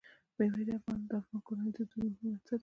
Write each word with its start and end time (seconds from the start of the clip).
مېوې 0.37 0.63
د 0.67 0.69
افغان 0.79 1.01
کورنیو 1.47 1.73
د 1.75 1.79
دودونو 1.89 2.07
مهم 2.17 2.29
عنصر 2.33 2.51
دی. 2.57 2.59